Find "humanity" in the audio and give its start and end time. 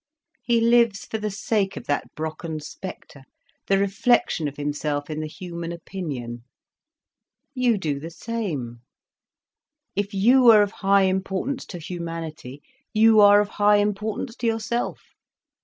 11.77-12.63